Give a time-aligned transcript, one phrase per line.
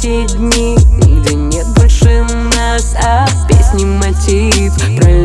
[0.00, 2.24] те дни, где нет больше
[2.56, 3.46] нас, а в
[3.98, 4.72] мотив.
[4.98, 5.19] Правильно